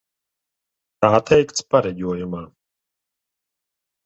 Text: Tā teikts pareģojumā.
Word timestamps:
Tā 1.05 1.11
teikts 1.31 1.67
pareģojumā. 1.75 2.41